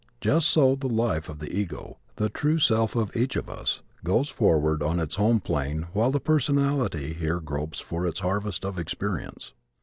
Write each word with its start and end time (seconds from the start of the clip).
Just 0.19 0.47
so 0.47 0.73
the 0.73 0.87
life 0.87 1.29
of 1.29 1.37
the 1.37 1.55
ego 1.55 1.99
the 2.15 2.27
true 2.27 2.57
self 2.57 2.95
of 2.95 3.15
each 3.15 3.35
of 3.35 3.47
us 3.51 3.83
goes 4.03 4.29
forward 4.29 4.81
on 4.81 4.99
its 4.99 5.17
home 5.17 5.39
plane 5.39 5.83
while 5.93 6.09
the 6.09 6.19
personality 6.19 7.13
here 7.13 7.39
gropes 7.39 7.79
for 7.79 8.07
its 8.07 8.21
harvest 8.21 8.65
of 8.65 8.79
experience. 8.79 9.53